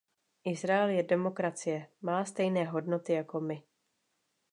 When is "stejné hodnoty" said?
2.25-3.13